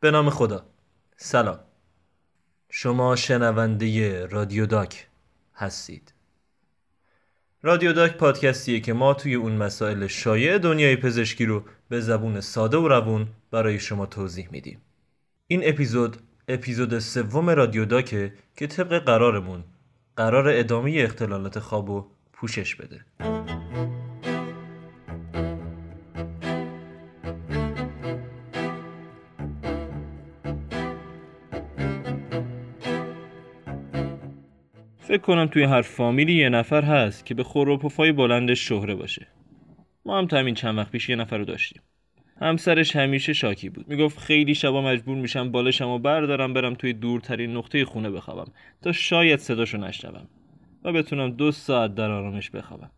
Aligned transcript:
به 0.00 0.10
نام 0.10 0.30
خدا. 0.30 0.66
سلام. 1.16 1.58
شما 2.70 3.16
شنونده 3.16 4.26
رادیو 4.26 4.66
داک 4.66 5.06
هستید. 5.54 6.12
رادیو 7.62 7.92
داک 7.92 8.16
پادکستیه 8.16 8.80
که 8.80 8.92
ما 8.92 9.14
توی 9.14 9.34
اون 9.34 9.52
مسائل 9.52 10.06
شایع 10.06 10.58
دنیای 10.58 10.96
پزشکی 10.96 11.46
رو 11.46 11.64
به 11.88 12.00
زبون 12.00 12.40
ساده 12.40 12.76
و 12.76 12.88
روون 12.88 13.28
برای 13.50 13.78
شما 13.78 14.06
توضیح 14.06 14.48
میدیم. 14.50 14.80
این 15.46 15.60
اپیزود 15.64 16.16
اپیزود 16.48 16.98
سوم 16.98 17.50
رادیو 17.50 17.84
داکه 17.84 18.34
که 18.56 18.66
طبق 18.66 18.98
قرارمون 18.98 19.64
قرار 20.16 20.48
ادامه 20.48 20.94
اختلالات 20.96 21.58
خواب 21.58 21.90
و 21.90 22.06
پوشش 22.32 22.74
بده. 22.74 23.04
فکر 35.08 35.18
کنم 35.18 35.46
توی 35.46 35.62
هر 35.62 35.82
فامیلی 35.82 36.34
یه 36.34 36.48
نفر 36.48 36.82
هست 36.82 37.26
که 37.26 37.34
به 37.34 37.42
خور 37.42 37.68
و 37.68 37.76
پفای 37.76 38.12
بلندش 38.12 38.68
شهره 38.68 38.94
باشه. 38.94 39.26
ما 40.04 40.18
هم 40.18 40.26
تا 40.26 40.38
همین 40.38 40.54
چند 40.54 40.78
وقت 40.78 40.90
پیش 40.90 41.08
یه 41.08 41.16
نفر 41.16 41.38
رو 41.38 41.44
داشتیم. 41.44 41.82
همسرش 42.40 42.96
همیشه 42.96 43.32
شاکی 43.32 43.68
بود. 43.68 43.88
می‌گفت 43.88 44.18
خیلی 44.18 44.54
شبا 44.54 44.82
مجبور 44.82 45.16
میشم 45.16 45.50
بالشم 45.50 45.88
و 45.88 45.98
بردارم 45.98 46.54
برم 46.54 46.74
توی 46.74 46.92
دورترین 46.92 47.56
نقطه 47.56 47.84
خونه 47.84 48.10
بخوابم 48.10 48.52
تا 48.82 48.92
شاید 48.92 49.38
صداشو 49.38 49.78
نشنوم 49.78 50.28
و 50.84 50.92
بتونم 50.92 51.30
دو 51.30 51.52
ساعت 51.52 51.94
در 51.94 52.10
آرامش 52.10 52.50
بخوابم. 52.50 52.90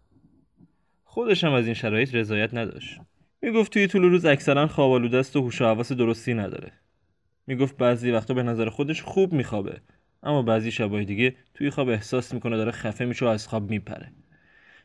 خودش 1.05 1.45
هم 1.45 1.53
از 1.53 1.65
این 1.65 1.75
شرایط 1.75 2.15
رضایت 2.15 2.55
نداشت. 2.55 3.01
می‌گفت 3.43 3.73
توی 3.73 3.87
طول 3.87 4.03
روز 4.03 4.25
اکثرا 4.25 4.67
خواب 4.67 5.15
است 5.15 5.37
و 5.37 5.41
هوش 5.41 5.61
و 5.61 5.65
حواس 5.65 5.93
درستی 5.93 6.35
نداره. 6.35 6.73
می‌گفت 7.47 7.77
بعضی 7.77 8.11
وقتا 8.11 8.35
به 8.35 8.43
نظر 8.43 8.69
خودش 8.69 9.03
خوب 9.03 9.33
میخوابه. 9.33 9.81
اما 10.23 10.43
بعضی 10.43 10.71
شبای 10.71 11.05
دیگه 11.05 11.35
توی 11.55 11.71
خواب 11.71 11.89
احساس 11.89 12.35
می‌کنه 12.35 12.57
داره 12.57 12.71
خفه 12.71 13.05
میشه 13.05 13.25
و 13.25 13.29
از 13.29 13.49
خواب 13.49 13.71
میپره. 13.71 14.13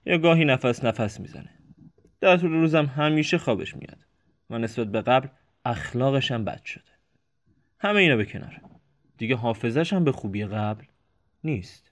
یا 0.06 0.18
گاهی 0.18 0.46
نفس 0.46 0.84
نفس 0.84 1.20
می‌زنه. 1.20 1.50
در 2.22 2.38
طول 2.38 2.52
روزم 2.52 2.86
همیشه 2.86 3.38
خوابش 3.38 3.76
میاد. 3.76 4.06
و 4.50 4.58
نسبت 4.58 4.88
به 4.88 5.02
قبل 5.02 5.28
اخلاقش 5.66 6.32
هم 6.32 6.46
بد 6.46 6.64
شده. 6.64 6.84
همه 7.80 8.00
اینا 8.00 8.16
به 8.16 8.26
کنار. 8.26 8.62
دیگه 9.18 9.36
حافظش 9.36 9.94
هم 9.94 10.04
به 10.04 10.12
خوبی 10.12 10.46
قبل 10.46 10.86
نیست. 11.44 11.92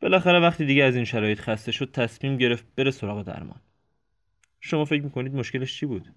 بالاخره 0.00 0.40
وقتی 0.40 0.66
دیگه 0.66 0.84
از 0.84 0.96
این 0.96 1.04
شرایط 1.04 1.40
خسته 1.40 1.72
شد 1.72 1.90
تصمیم 1.92 2.36
گرفت 2.36 2.64
بره 2.76 2.90
سراغ 2.90 3.22
درمان. 3.22 3.60
شما 4.60 4.84
فکر 4.84 5.02
می‌کنید 5.02 5.34
مشکلش 5.34 5.78
چی 5.78 5.86
بود؟ 5.86 6.08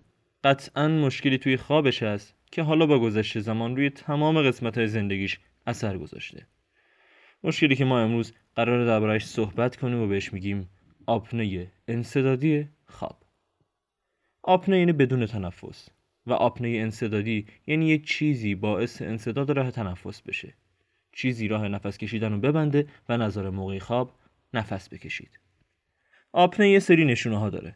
قطعا 0.44 0.88
مشکلی 0.88 1.38
توی 1.38 1.58
خوابش 1.58 2.04
هست 2.04 2.36
که 2.52 2.64
حالا 2.64 2.86
با 2.86 3.00
گذشت 3.00 3.40
زمان 3.40 3.76
روی 3.76 3.90
تمام 3.90 4.42
قسمت 4.42 4.78
های 4.78 4.88
زندگیش 4.88 5.40
اثر 5.66 5.98
گذاشته. 5.98 6.48
مشکلی 7.44 7.76
که 7.76 7.86
ما 7.86 8.00
امروز 8.00 8.34
قرار 8.56 8.86
دربارهش 8.86 9.26
صحبت 9.26 9.76
کنیم 9.76 10.00
و 10.00 10.08
بهش 10.08 10.34
میگیم 10.34 10.70
آپنه 11.06 11.72
انصدادی 11.88 12.70
خواب. 12.86 13.24
آپنه 14.44 14.80
یعنی 14.80 14.94
بدون 14.94 15.26
تنفس 15.26 15.90
و 16.26 16.34
آپنه 16.34 16.68
انصدادی 16.68 17.48
یعنی 17.68 17.88
یه 17.88 17.98
چیزی 17.98 18.56
باعث 18.56 19.02
انصداد 19.02 19.52
راه 19.52 19.72
تنفس 19.72 20.22
بشه. 20.22 20.54
چیزی 21.12 21.48
راه 21.48 21.68
نفس 21.68 21.98
کشیدن 21.98 22.32
رو 22.32 22.40
ببنده 22.40 22.88
و 23.10 23.18
نظر 23.18 23.50
موقع 23.50 23.80
خواب 23.80 24.12
نفس 24.54 24.90
بکشید. 24.90 25.40
آپنه 26.32 26.70
یه 26.70 26.80
سری 26.80 27.06
نشونه 27.06 27.40
ها 27.40 27.50
داره. 27.50 27.76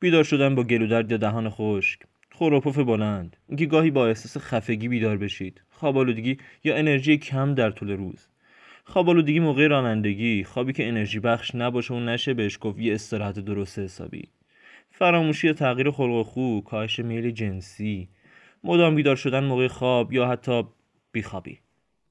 بیدار 0.00 0.24
شدن 0.24 0.54
با 0.54 0.64
گلودرد 0.64 1.10
یا 1.10 1.16
دهان 1.16 1.50
خشک 1.50 2.00
خوروپف 2.42 2.78
بلند. 2.78 3.36
اینکه 3.48 3.66
گاهی 3.66 3.90
با 3.90 4.06
احساس 4.06 4.36
خفگی 4.36 4.88
بیدار 4.88 5.16
بشید. 5.16 5.62
خوابالودگی 5.70 6.38
یا 6.64 6.76
انرژی 6.76 7.18
کم 7.18 7.54
در 7.54 7.70
طول 7.70 7.90
روز. 7.90 8.28
خوابالودگی 8.84 9.40
موقع 9.40 9.66
رانندگی. 9.66 10.44
خوابی 10.44 10.72
که 10.72 10.88
انرژی 10.88 11.20
بخش 11.20 11.54
نباشه 11.54 11.94
و 11.94 12.00
نشه 12.00 12.34
بهش 12.34 12.58
گفت 12.60 12.78
یه 12.78 12.94
استراحت 12.94 13.38
درست 13.38 13.78
حسابی. 13.78 14.28
فراموشی 14.90 15.46
یا 15.46 15.52
تغییر 15.52 15.90
خلق 15.90 16.22
خو 16.22 16.60
کاهش 16.60 16.98
میل 16.98 17.30
جنسی. 17.30 18.08
مدام 18.64 18.94
بیدار 18.94 19.16
شدن 19.16 19.44
موقع 19.44 19.68
خواب 19.68 20.12
یا 20.12 20.28
حتی 20.28 20.62
بیخوابی. 21.12 21.58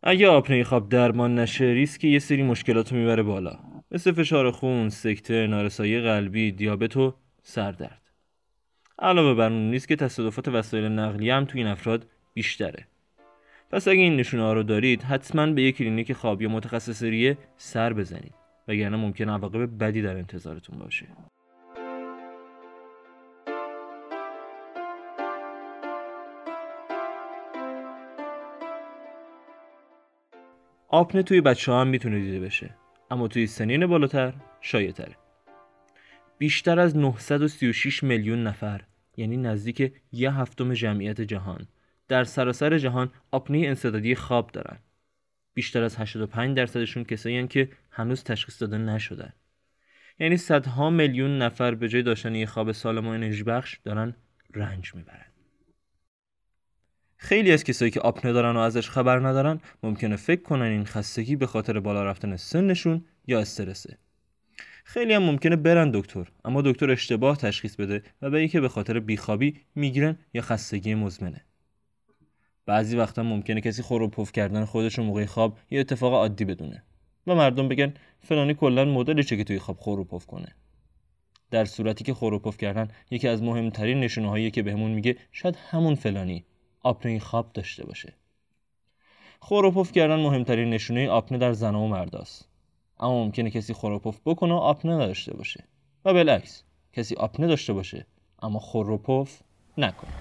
اگه 0.04 0.28
آپنه 0.28 0.64
خواب 0.64 0.90
درمان 0.90 1.40
نشه 1.40 1.66
ریسک 1.66 2.04
یه 2.04 2.20
سری 2.20 2.44
مشکلات 2.44 2.92
رو 2.92 2.98
می‌بره 2.98 3.24
بالا. 3.24 3.60
مثل 3.92 4.12
فشار 4.12 4.52
خون، 4.52 4.90
سکته، 4.90 5.48
نارسایی 5.48 6.02
قلبی، 6.02 6.52
دیابت 6.52 6.98
و 6.98 7.14
سردرد. 7.44 8.01
علاوه 9.02 9.34
بر 9.34 9.52
اون 9.52 9.70
نیست 9.70 9.88
که 9.88 9.96
تصادفات 9.96 10.48
وسایل 10.48 10.86
نقلیه 10.86 11.34
هم 11.34 11.46
توی 11.46 11.62
این 11.62 11.70
افراد 11.70 12.08
بیشتره. 12.34 12.88
پس 13.72 13.88
اگه 13.88 14.02
این 14.02 14.16
نشونه 14.16 14.44
ها 14.44 14.54
رو 14.54 14.64
دارید 14.64 15.04
حتما 15.04 15.48
به 15.48 15.62
یک 15.62 15.78
کلینیک 15.78 16.14
خواب 16.14 16.42
یا 16.42 16.50
متخصص 16.50 17.04
ریه 17.04 17.38
سر 17.58 17.94
بزنید. 17.94 18.34
وگرنه 18.68 18.98
ممکن 18.98 19.30
عواقب 19.30 19.78
بدی 19.84 20.02
در 20.02 20.18
انتظارتون 20.18 20.80
باشه. 20.80 21.08
آپنه 30.88 31.24
توی 31.24 31.42
بچه 31.42 31.72
ها 31.72 31.82
هم 31.82 31.88
می‌تونه 31.88 32.20
دیده 32.20 32.40
بشه 32.40 32.76
اما 33.12 33.28
توی 33.28 33.48
سنین 33.48 33.88
بالاتر 33.88 34.34
شایع 34.62 34.92
تره 34.92 35.16
بیشتر 36.38 36.80
از 36.80 36.98
936 36.98 38.04
میلیون 38.04 38.44
نفر 38.44 38.82
یعنی 39.18 39.38
نزدیک 39.38 39.94
یه 40.12 40.34
هفتم 40.34 40.74
جمعیت 40.74 41.22
جهان. 41.22 41.68
در 42.08 42.24
سراسر 42.24 42.78
جهان 42.78 43.12
آپنه 43.32 43.58
انصدادی 43.58 44.16
خواب 44.16 44.52
دارن. 44.52 44.80
بیشتر 45.54 45.84
از 45.84 45.96
85 45.96 46.58
درصدشون 46.58 47.04
کسایی 47.04 47.48
که 47.48 47.70
هنوز 47.92 48.24
تشخیص 48.24 48.62
داده 48.62 48.78
نشدن 48.78 49.34
یعنی 50.20 50.38
صدها 50.38 50.90
میلیون 50.90 51.38
نفر 51.38 51.76
به 51.76 51.90
جای 51.90 52.04
داشتن 52.04 52.36
یه 52.36 52.46
خواب 52.46 52.72
سالم 52.72 53.08
و 53.08 53.10
انرژی 53.10 53.44
بخش 53.44 53.80
دارن 53.84 54.16
رنج 54.54 54.96
می‌برن. 54.96 55.26
خیلی 57.18 57.52
از 57.52 57.64
کسایی 57.64 57.92
که 57.92 58.00
آپنه 58.00 58.34
دارن 58.34 58.56
و 58.56 58.60
ازش 58.60 58.90
خبر 58.90 59.20
ندارن 59.20 59.60
ممکنه 59.84 60.16
فکر 60.16 60.42
کنن 60.42 60.62
این 60.62 60.86
خستگی 60.86 61.36
به 61.36 61.48
خاطر 61.48 61.80
بالا 61.80 62.04
رفتن 62.04 62.36
سنشون 62.36 63.06
یا 63.28 63.40
استرسه. 63.40 63.98
خیلی 64.84 65.14
هم 65.14 65.24
ممکنه 65.24 65.56
برن 65.56 65.92
دکتر 65.92 66.28
اما 66.46 66.62
دکتر 66.62 66.92
اشتباه 66.92 67.38
تشخیص 67.38 67.76
بده 67.76 68.04
و 68.22 68.30
بگه 68.30 68.48
که 68.48 68.62
به 68.62 68.70
خاطر 68.70 69.00
بیخوابی 69.00 69.60
می‌گیرن 69.76 70.18
یا 70.34 70.42
خستگی 70.42 70.96
مزمنه. 70.96 71.46
بعضی 72.66 72.98
وقتا 72.98 73.24
ممکنه 73.24 73.62
کسی 73.62 73.82
خور 73.82 74.02
و 74.02 74.08
پف 74.08 74.32
کردن 74.32 74.66
خودش 74.66 74.98
رو 74.98 75.04
موقع 75.04 75.26
خواب 75.26 75.60
یه 75.72 75.80
اتفاق 75.80 76.14
عادی 76.14 76.46
بدونه 76.46 76.84
و 77.28 77.36
مردم 77.36 77.68
بگن 77.68 77.94
فلانی 78.20 78.54
کلا 78.54 78.86
مدلشه 78.86 79.38
که 79.38 79.44
توی 79.44 79.60
خواب 79.60 79.78
خور 79.78 80.00
و 80.00 80.04
پف 80.04 80.26
کنه. 80.26 80.56
در 81.52 81.66
صورتی 81.66 82.04
که 82.04 82.14
خور 82.14 82.34
و 82.34 82.40
پف 82.40 82.58
کردن 82.58 82.88
یکی 83.12 83.28
از 83.28 83.44
مهمترین 83.44 84.00
نشونه 84.00 84.52
که 84.52 84.64
بهمون 84.64 84.92
میگه 84.92 85.16
شاید 85.32 85.56
همون 85.56 85.96
فلانی 85.96 86.46
آپنه 86.82 87.20
خواب 87.20 87.54
داشته 87.54 87.86
باشه. 87.86 88.14
خور 89.40 89.66
و 89.66 89.72
پف 89.72 89.92
کردن 89.92 90.16
مهمترین 90.16 90.70
نشونه 90.70 91.10
آپنه 91.10 91.38
در 91.38 91.54
زن 91.54 91.76
و 91.76 91.88
مرداست. 91.88 92.51
اما 93.02 93.24
ممکنه 93.24 93.52
کسی 93.52 93.74
خور 93.74 93.92
و 93.92 94.00
پف 94.00 94.20
بکنه 94.26 94.54
و 94.54 94.58
آپنه 94.58 94.94
نداشته 94.96 95.34
باشه. 95.34 95.64
و 96.06 96.14
بالعکس 96.14 96.64
کسی 96.94 97.16
آپنه 97.16 97.48
داشته 97.48 97.74
باشه 97.74 98.06
اما 98.42 98.60
خور 98.60 98.90
و 98.90 98.98
پف 98.98 99.42
نکنه. 99.78 100.12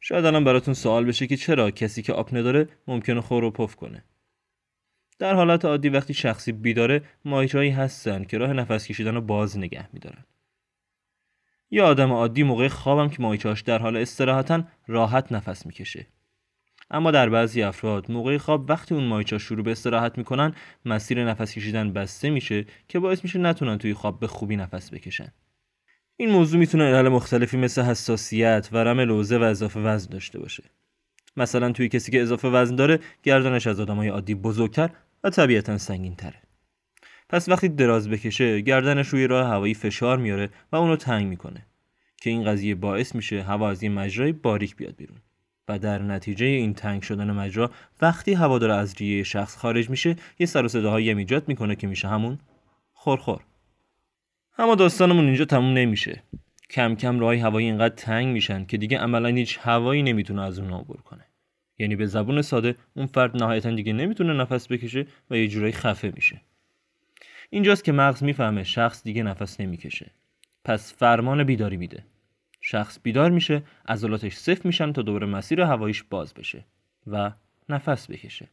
شاید 0.00 0.24
الان 0.24 0.44
براتون 0.44 0.74
سوال 0.74 1.04
بشه 1.04 1.26
که 1.26 1.36
چرا 1.36 1.70
کسی 1.70 2.02
که 2.02 2.12
آپنه 2.12 2.42
داره 2.42 2.68
ممکنه 2.86 3.20
خور 3.20 3.44
و 3.44 3.50
پف 3.50 3.76
کنه. 3.76 4.04
در 5.18 5.34
حالت 5.34 5.64
عادی 5.64 5.88
وقتی 5.88 6.14
شخصی 6.14 6.52
بیداره 6.52 7.02
ماهیچهایی 7.24 7.70
هستن 7.70 8.24
که 8.24 8.38
راه 8.38 8.52
نفس 8.52 8.86
کشیدن 8.86 9.14
رو 9.14 9.20
باز 9.20 9.58
نگه 9.58 9.88
میدارن. 9.92 10.24
یه 11.70 11.82
آدم 11.82 12.12
عادی 12.12 12.42
موقع 12.42 12.68
خوابم 12.68 13.08
که 13.08 13.22
ماهیچهاش 13.22 13.62
در 13.62 13.78
حال 13.78 13.96
استراحتن 13.96 14.68
راحت 14.86 15.32
نفس 15.32 15.66
می‌کشه. 15.66 16.06
اما 16.90 17.10
در 17.10 17.28
بعضی 17.28 17.62
افراد 17.62 18.10
موقع 18.10 18.38
خواب 18.38 18.70
وقتی 18.70 18.94
اون 18.94 19.04
ماهیچه 19.04 19.38
شروع 19.38 19.64
به 19.64 19.70
استراحت 19.70 20.18
می‌کنن 20.18 20.54
مسیر 20.84 21.24
نفس 21.24 21.52
کشیدن 21.52 21.92
بسته 21.92 22.30
میشه 22.30 22.64
که 22.88 22.98
باعث 22.98 23.24
میشه 23.24 23.38
نتونن 23.38 23.78
توی 23.78 23.94
خواب 23.94 24.20
به 24.20 24.26
خوبی 24.26 24.56
نفس 24.56 24.94
بکشن. 24.94 25.28
این 26.16 26.30
موضوع 26.30 26.60
می‌تونه 26.60 26.84
علل 26.84 27.08
مختلفی 27.08 27.56
مثل 27.56 27.82
حساسیت 27.82 28.68
ورم 28.72 29.00
لوزه 29.00 29.38
و 29.38 29.42
اضافه 29.42 29.80
وزن 29.80 30.10
داشته 30.10 30.38
باشه. 30.38 30.64
مثلا 31.36 31.72
توی 31.72 31.88
کسی 31.88 32.12
که 32.12 32.22
اضافه 32.22 32.48
وزن 32.48 32.76
داره 32.76 32.98
گردنش 33.22 33.66
از 33.66 33.80
آدمای 33.80 34.08
عادی 34.08 34.34
بزرگتر 34.34 34.90
و 35.24 35.30
طبیعتا 35.30 35.78
سنگین 35.78 36.16
تره 36.16 36.42
پس 37.28 37.48
وقتی 37.48 37.68
دراز 37.68 38.08
بکشه 38.08 38.60
گردنش 38.60 39.08
روی 39.08 39.26
راه 39.26 39.48
هوایی 39.48 39.74
فشار 39.74 40.18
میاره 40.18 40.50
و 40.72 40.76
اونو 40.76 40.96
تنگ 40.96 41.26
می‌کنه 41.26 41.66
که 42.16 42.30
این 42.30 42.44
قضیه 42.44 42.74
باعث 42.74 43.14
میشه 43.14 43.42
هوا 43.42 43.70
از 43.70 43.82
یه 43.82 43.88
مجرای 43.88 44.32
باریک 44.32 44.76
بیاد 44.76 44.96
بیرون. 44.96 45.18
و 45.68 45.78
در 45.78 46.02
نتیجه 46.02 46.46
این 46.46 46.74
تنگ 46.74 47.02
شدن 47.02 47.30
مجرا 47.30 47.70
وقتی 48.02 48.34
هوا 48.34 48.58
داره 48.58 48.74
از 48.74 48.94
ریه 48.94 49.22
شخص 49.22 49.56
خارج 49.56 49.90
میشه 49.90 50.16
یه 50.38 50.46
سر 50.46 50.64
و 50.64 50.68
صداهایی 50.68 51.10
ایجاد 51.10 51.48
می‌کنه 51.48 51.76
که 51.76 51.86
میشه 51.86 52.08
همون 52.08 52.38
خورخور. 52.92 53.40
اما 54.58 54.74
داستانمون 54.74 55.24
اینجا 55.24 55.44
تموم 55.44 55.72
نمیشه. 55.72 56.22
کم 56.70 56.94
کم 56.94 57.20
راهی 57.20 57.40
هوایی 57.40 57.66
اینقدر 57.66 57.94
تنگ 57.94 58.26
میشن 58.26 58.64
که 58.64 58.76
دیگه 58.76 58.98
عملا 58.98 59.28
هیچ 59.28 59.58
هوایی 59.62 60.02
نمی‌تونه 60.02 60.42
از 60.42 60.58
اون 60.58 60.72
عبور 60.72 60.96
کنه. 60.96 61.24
یعنی 61.78 61.96
به 61.96 62.06
زبون 62.06 62.42
ساده 62.42 62.74
اون 62.96 63.06
فرد 63.06 63.36
نهایتا 63.36 63.70
دیگه 63.70 63.92
نمی‌تونه 63.92 64.32
نفس 64.32 64.72
بکشه 64.72 65.06
و 65.30 65.36
یه 65.36 65.48
جورایی 65.48 65.72
خفه 65.72 66.12
میشه. 66.14 66.40
اینجاست 67.50 67.84
که 67.84 67.92
مغز 67.92 68.22
می‌فهمه 68.22 68.64
شخص 68.64 69.02
دیگه 69.02 69.22
نفس 69.22 69.60
نمی‌کشه. 69.60 70.10
پس 70.64 70.94
فرمان 70.94 71.44
بیداری 71.44 71.76
میده. 71.76 72.04
شخص 72.70 72.98
بیدار 73.02 73.30
میشه 73.30 73.62
عضلاتش 73.88 74.34
صفر 74.34 74.60
میشن 74.64 74.92
تا 74.92 75.02
دوباره 75.02 75.26
مسیر 75.26 75.60
هواییش 75.60 76.02
باز 76.02 76.34
بشه 76.34 76.64
و 77.06 77.32
نفس 77.68 78.10
بکشه. 78.10 78.48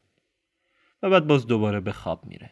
و 1.03 1.09
بعد 1.09 1.27
باز 1.27 1.47
دوباره 1.47 1.79
به 1.79 1.91
خواب 1.91 2.25
میره. 2.25 2.49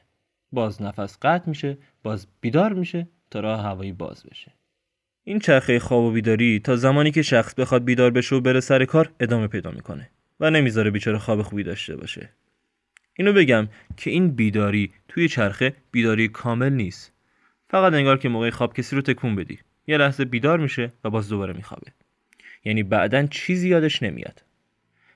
باز 0.51 0.81
نفس 0.81 1.17
قطع 1.21 1.49
میشه 1.49 1.77
باز 2.03 2.27
بیدار 2.41 2.73
میشه 2.73 3.07
تا 3.31 3.39
راه 3.39 3.61
هوایی 3.61 3.91
باز 3.91 4.23
بشه. 4.31 4.53
این 5.23 5.39
چرخه 5.39 5.79
خواب 5.79 6.03
و 6.03 6.11
بیداری 6.11 6.59
تا 6.59 6.75
زمانی 6.75 7.11
که 7.11 7.21
شخص 7.21 7.53
بخواد 7.53 7.83
بیدار 7.83 8.11
بشه 8.11 8.35
و 8.35 8.41
بره 8.41 8.59
سر 8.59 8.85
کار 8.85 9.11
ادامه 9.19 9.47
پیدا 9.47 9.71
می‌کنه 9.71 10.09
و 10.39 10.49
نمی‌ذاره 10.49 10.91
بیچاره 10.91 11.17
خواب 11.17 11.41
خوبی 11.41 11.63
داشته 11.63 11.95
باشه. 11.95 12.29
اینو 13.13 13.33
بگم 13.33 13.67
که 13.97 14.11
این 14.11 14.31
بیداری 14.31 14.93
توی 15.07 15.27
چرخه 15.27 15.73
بیداری 15.91 16.27
کامل 16.27 16.73
نیست. 16.73 17.13
فقط 17.69 17.93
انگار 17.93 18.17
که 18.17 18.29
موقع 18.29 18.49
خواب 18.49 18.73
کسی 18.73 18.95
رو 18.95 19.01
تکون 19.01 19.35
بدی. 19.35 19.59
یه 19.87 19.97
لحظه 19.97 20.25
بیدار 20.25 20.59
میشه 20.59 20.93
و 21.03 21.09
باز 21.09 21.29
دوباره 21.29 21.53
میخوابه. 21.53 21.87
یعنی 22.65 22.83
بعدا 22.83 23.25
چیزی 23.25 23.69
یادش 23.69 24.03
نمیاد. 24.03 24.43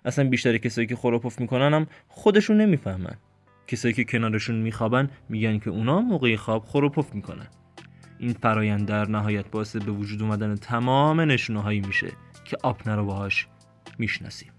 اصلا 0.06 0.30
بیشتر 0.30 0.58
کسایی 0.58 0.88
که 0.88 0.96
خروپف 0.96 1.40
می‌کنن 1.40 1.74
هم 1.74 1.88
خودشون 2.08 2.62
نمی‌فهمن. 2.62 3.16
کسایی 3.68 3.94
که 3.94 4.04
کنارشون 4.04 4.56
میخوابن 4.56 5.10
میگن 5.30 5.60
که 5.60 5.70
اونا 5.70 6.02
موقع 6.02 6.36
خواب 6.36 6.66
خروپف 6.66 7.16
می‌کنن. 7.16 7.48
این 8.20 8.34
فرایند 8.34 8.88
در 8.88 9.10
نهایت 9.10 9.48
باعث 9.52 9.76
به 9.76 9.92
وجود 9.92 10.22
اومدن 10.22 10.56
تمام 10.56 11.22
نشونه 11.22 11.62
هایی 11.62 11.80
میشه 11.80 12.12
که 12.46 12.58
آپنه 12.64 12.96
رو 12.96 13.06
باهاش 13.06 13.48
می‌شناسیم. 13.98 14.52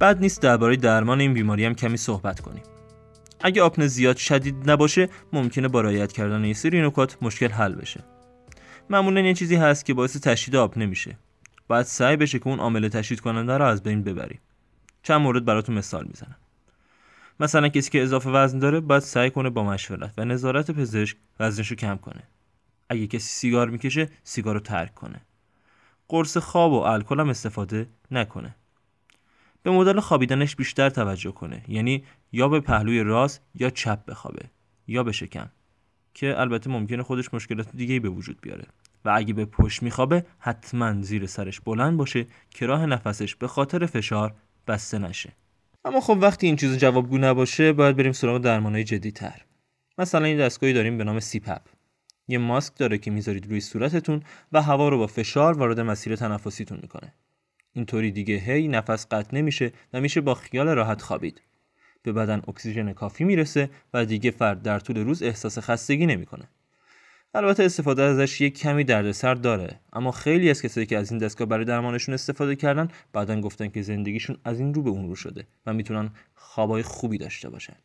بد 0.00 0.18
نیست 0.20 0.42
درباره 0.42 0.76
درمان 0.76 1.20
این 1.20 1.34
بیماری 1.34 1.64
هم 1.64 1.74
کمی 1.74 1.96
صحبت 1.96 2.40
کنیم. 2.40 2.62
اگه 3.40 3.62
آپنه 3.62 3.86
زیاد 3.86 4.16
شدید 4.16 4.70
نباشه 4.70 5.08
ممکنه 5.32 5.68
با 5.68 5.80
رعایت 5.80 6.12
کردن 6.12 6.44
یه 6.44 6.54
سری 6.54 6.86
نکات 6.86 7.16
مشکل 7.22 7.48
حل 7.48 7.74
بشه. 7.74 8.04
معمولا 8.90 9.20
یه 9.20 9.34
چیزی 9.34 9.56
هست 9.56 9.84
که 9.84 9.94
باعث 9.94 10.16
تشدید 10.16 10.56
آپنه 10.56 10.86
میشه. 10.86 11.18
باید 11.68 11.86
سعی 11.86 12.16
بشه 12.16 12.38
که 12.38 12.48
اون 12.48 12.58
عامل 12.58 12.88
تشدید 12.88 13.20
کننده 13.20 13.58
رو 13.58 13.64
از 13.64 13.82
بین 13.82 14.02
ببریم. 14.02 14.40
چند 15.02 15.20
مورد 15.20 15.44
براتون 15.44 15.74
مثال 15.74 16.04
می‌زنم. 16.04 16.36
مثلا 17.40 17.68
کسی 17.68 17.90
که 17.90 18.02
اضافه 18.02 18.30
وزن 18.30 18.58
داره 18.58 18.80
باید 18.80 19.02
سعی 19.02 19.30
کنه 19.30 19.50
با 19.50 19.64
مشورت 19.64 20.14
و 20.18 20.24
نظارت 20.24 20.70
پزشک 20.70 21.16
وزنش 21.40 21.68
رو 21.68 21.76
کم 21.76 21.96
کنه. 21.96 22.22
اگه 22.88 23.06
کسی 23.06 23.28
سیگار 23.28 23.70
می‌کشه 23.70 24.08
سیگار 24.24 24.54
رو 24.54 24.60
ترک 24.60 24.94
کنه. 24.94 25.20
قرص 26.08 26.36
خواب 26.36 26.72
و 26.72 26.76
الکل 26.76 27.20
هم 27.20 27.28
استفاده 27.28 27.86
نکنه. 28.10 28.54
به 29.64 29.70
مدل 29.70 30.00
خوابیدنش 30.00 30.56
بیشتر 30.56 30.90
توجه 30.90 31.32
کنه. 31.32 31.64
یعنی 31.68 32.04
یا 32.32 32.48
به 32.48 32.60
پهلوی 32.60 33.02
راست 33.02 33.42
یا 33.54 33.70
چپ 33.70 34.04
بخوابه. 34.04 34.44
یا 34.86 35.02
به 35.02 35.12
شکم. 35.12 35.50
که 36.14 36.40
البته 36.40 36.70
ممکنه 36.70 37.02
خودش 37.02 37.34
مشکلات 37.34 37.76
دیگه 37.76 38.00
به 38.00 38.08
وجود 38.08 38.40
بیاره. 38.40 38.64
و 39.04 39.12
اگه 39.14 39.34
به 39.34 39.44
پشت 39.44 39.82
میخوابه 39.82 40.24
حتما 40.38 41.02
زیر 41.02 41.26
سرش 41.26 41.60
بلند 41.60 41.96
باشه 41.96 42.26
که 42.50 42.66
راه 42.66 42.86
نفسش 42.86 43.34
به 43.34 43.48
خاطر 43.48 43.86
فشار 43.86 44.34
بسته 44.66 44.98
نشه. 44.98 45.32
اما 45.84 46.00
خب 46.00 46.18
وقتی 46.20 46.46
این 46.46 46.56
چیز 46.56 46.78
جوابگو 46.78 47.18
نباشه 47.18 47.72
باید 47.72 47.96
بریم 47.96 48.12
سراغ 48.12 48.40
درمانهای 48.40 48.84
جدی 48.84 49.10
تر 49.10 49.44
مثلا 49.98 50.24
این 50.24 50.38
دستگاهی 50.38 50.72
داریم 50.72 50.98
به 50.98 51.04
نام 51.04 51.20
سیپپ. 51.20 51.62
یه 52.28 52.38
ماسک 52.38 52.76
داره 52.76 52.98
که 52.98 53.10
می‌ذارید 53.10 53.46
روی 53.46 53.60
صورتتون 53.60 54.22
و 54.52 54.62
هوا 54.62 54.88
رو 54.88 54.98
با 54.98 55.06
فشار 55.06 55.58
وارد 55.58 55.80
مسیر 55.80 56.16
تنفسیتون 56.16 56.78
می‌کنه. 56.82 57.14
اینطوری 57.74 58.10
دیگه 58.10 58.36
هی 58.36 58.68
نفس 58.68 59.06
قطع 59.10 59.36
نمیشه 59.36 59.72
و 59.92 60.00
میشه 60.00 60.20
با 60.20 60.34
خیال 60.34 60.68
راحت 60.68 61.02
خوابید. 61.02 61.40
به 62.02 62.12
بدن 62.12 62.42
اکسیژن 62.48 62.92
کافی 62.92 63.24
می‌رسه 63.24 63.70
و 63.94 64.04
دیگه 64.04 64.30
فرد 64.30 64.62
در 64.62 64.78
طول 64.78 64.96
روز 64.96 65.22
احساس 65.22 65.58
خستگی 65.58 66.06
نمی‌کنه. 66.06 66.44
البته 67.34 67.64
استفاده 67.64 68.02
ازش 68.02 68.40
یک 68.40 68.58
کمی 68.58 68.84
دردسر 68.84 69.34
داره 69.34 69.80
اما 69.92 70.10
خیلی 70.10 70.50
از 70.50 70.62
کسایی 70.62 70.86
که 70.86 70.98
از 70.98 71.10
این 71.10 71.18
دستگاه 71.20 71.48
برای 71.48 71.64
درمانشون 71.64 72.14
استفاده 72.14 72.56
کردن 72.56 72.88
بعدا 73.12 73.40
گفتن 73.40 73.68
که 73.68 73.82
زندگیشون 73.82 74.36
از 74.44 74.60
این 74.60 74.74
رو 74.74 74.82
به 74.82 74.90
اون 74.90 75.08
رو 75.08 75.14
شده 75.14 75.46
و 75.66 75.72
می‌تونن 75.72 76.10
خوابای 76.34 76.82
خوبی 76.82 77.18
داشته 77.18 77.50
باشن. 77.50 77.76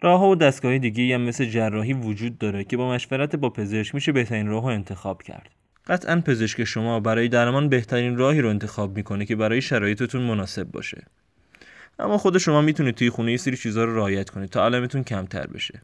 راه 0.00 0.28
و 0.28 0.34
دستگاه 0.34 0.78
دیگه 0.78 1.14
هم 1.14 1.20
مثل 1.20 1.44
جراحی 1.44 1.92
وجود 1.92 2.38
داره 2.38 2.64
که 2.64 2.76
با 2.76 2.90
مشورت 2.90 3.36
با 3.36 3.50
پزشک 3.50 3.94
میشه 3.94 4.12
بهترین 4.12 4.46
راه 4.46 4.64
انتخاب 4.64 5.22
کرد. 5.22 5.57
قطعا 5.88 6.20
پزشک 6.20 6.64
شما 6.64 7.00
برای 7.00 7.28
درمان 7.28 7.68
بهترین 7.68 8.16
راهی 8.16 8.40
رو 8.40 8.48
انتخاب 8.48 8.96
می‌کنه 8.96 9.26
که 9.26 9.36
برای 9.36 9.60
شرایطتون 9.60 10.22
مناسب 10.22 10.64
باشه. 10.64 11.02
اما 11.98 12.18
خود 12.18 12.38
شما 12.38 12.62
می‌تونید 12.62 12.94
توی 12.94 13.10
خونه 13.10 13.30
یه 13.30 13.36
سری 13.36 13.56
چیزها 13.56 13.84
رو 13.84 13.96
رعایت 13.96 14.30
کنید 14.30 14.50
تا 14.50 14.64
علمتون 14.64 15.04
کمتر 15.04 15.46
بشه. 15.46 15.82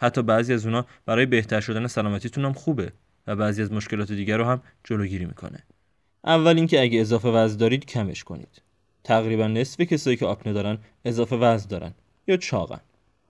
حتی 0.00 0.22
بعضی 0.22 0.52
از 0.52 0.66
اونا 0.66 0.86
برای 1.06 1.26
بهتر 1.26 1.60
شدن 1.60 1.86
سلامتیتون 1.86 2.44
هم 2.44 2.52
خوبه 2.52 2.92
و 3.26 3.36
بعضی 3.36 3.62
از 3.62 3.72
مشکلات 3.72 4.12
دیگر 4.12 4.36
رو 4.36 4.44
هم 4.44 4.62
جلوگیری 4.84 5.24
می‌کنه. 5.24 5.62
اول 6.24 6.56
اینکه 6.56 6.80
اگه 6.80 7.00
اضافه 7.00 7.28
وزن 7.28 7.56
دارید 7.56 7.84
کمش 7.84 8.24
کنید. 8.24 8.62
تقریبا 9.04 9.46
نصف 9.46 9.80
کسایی 9.80 10.16
که 10.16 10.26
آپنه 10.26 10.52
دارن 10.52 10.78
اضافه 11.04 11.36
وزن 11.36 11.68
دارن 11.68 11.92
یا 12.26 12.36
چاقن 12.36 12.80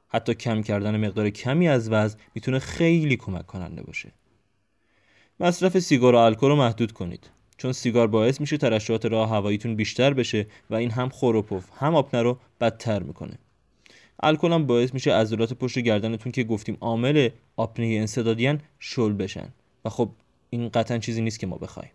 حتی 0.09 0.35
کم 0.35 0.63
کردن 0.63 1.07
مقدار 1.07 1.31
کمی 1.31 1.69
از 1.69 1.91
وزن 1.91 2.19
می‌تونه 2.35 2.59
خیلی 2.59 3.17
کمک 3.17 3.47
کننده 3.47 3.83
باشه. 3.83 4.13
مصرف 5.41 5.79
سیگار 5.79 6.15
و 6.15 6.19
الکل 6.19 6.49
رو 6.49 6.57
محدود 6.57 6.93
کنید. 6.93 7.31
چون 7.57 7.73
سیگار 7.73 8.07
باعث 8.07 8.41
میشه 8.41 8.57
ترشحات 8.57 9.07
راه 9.07 9.31
هواییتون 9.31 9.77
بیشتر 9.77 10.15
بشه 10.15 10.47
و 10.71 10.75
این 10.75 10.91
هم 10.91 11.09
خوروپف 11.09 11.65
هم 11.79 11.95
آپنه 11.95 12.23
رو 12.23 12.39
بدتر 12.61 13.03
می‌کنه. 13.03 13.39
الکل 14.23 14.53
هم 14.53 14.67
باعث 14.67 14.95
میشه 14.95 15.15
عضلات 15.15 15.53
پشت 15.53 15.79
گردنتون 15.79 16.33
که 16.33 16.45
گفتیم 16.45 16.77
عامل 16.81 17.29
آپنه 17.57 17.87
انسدادیان 17.87 18.61
شل 18.79 19.13
بشن. 19.13 19.49
و 19.85 19.89
خب 19.89 20.09
این 20.51 20.69
قطعا 20.69 20.99
چیزی 20.99 21.23
نیست 21.23 21.39
که 21.41 21.47
ما 21.47 21.57
بخوایم. 21.57 21.91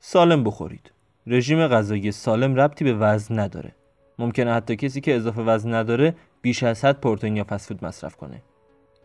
سالم 0.00 0.44
بخورید. 0.44 0.90
رژیم 1.26 1.66
غذایی 1.66 2.12
سالم 2.12 2.54
ربطی 2.54 2.84
به 2.84 2.94
وزن 2.94 3.38
نداره. 3.38 3.74
ممکنه 4.18 4.52
حتی 4.52 4.76
کسی 4.76 5.00
که 5.00 5.16
اضافه 5.16 5.42
وزن 5.42 5.74
نداره 5.74 6.14
بیش 6.42 6.62
از 6.62 6.84
حد 6.84 7.00
پروتئین 7.00 7.36
یا 7.36 7.44
فسفود 7.44 7.84
مصرف 7.84 8.16
کنه. 8.16 8.42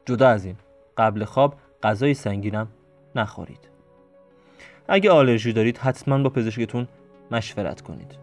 جدا 0.05 0.27
از 0.27 0.45
این 0.45 0.55
قبل 0.97 1.25
خواب 1.25 1.55
غذای 1.83 2.13
سنگینم 2.13 2.67
نخورید. 3.17 3.69
اگه 4.87 5.11
آلرژی 5.11 5.53
دارید 5.53 5.77
حتما 5.77 6.23
با 6.23 6.29
پزشکتون 6.29 6.87
مشورت 7.31 7.81
کنید. 7.81 8.17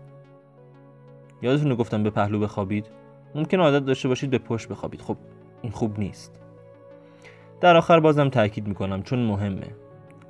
یادتون 1.43 1.75
گفتم 1.75 2.03
به 2.03 2.11
پهلو 2.11 2.41
بخوابید؟ 2.41 2.87
ممکن 3.35 3.61
عادت 3.61 3.87
داشته 3.87 4.09
باشید 4.09 4.31
به 4.31 4.39
پشت 4.39 4.69
بخوابید. 4.69 5.01
خب 5.01 5.17
این 5.63 5.73
خوب 5.73 5.99
نیست. 5.99 6.41
در 7.61 7.77
آخر 7.77 8.01
بازم 8.01 8.29
تاکید 8.29 8.69
می‌کنم 8.69 9.03
چون 9.03 9.19
مهمه. 9.19 9.67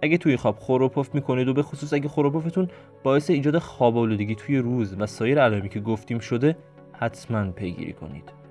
اگه 0.02 0.18
توی 0.18 0.36
خواب 0.36 0.58
خوروپف 0.58 1.14
می‌کنید 1.14 1.48
و 1.48 1.54
به 1.54 1.62
خصوص 1.62 1.92
اگه 1.92 2.08
خوروپفتون 2.08 2.68
باعث 3.02 3.30
ایجاد 3.30 3.58
خواب 3.58 3.98
آلودگی 3.98 4.34
توی 4.34 4.58
روز 4.58 4.96
و 4.98 5.06
سایر 5.06 5.40
علائمی 5.40 5.68
که 5.68 5.80
گفتیم 5.80 6.18
شده 6.18 6.56
حتما 6.92 7.50
پیگیری 7.50 7.92
کنید. 7.92 8.41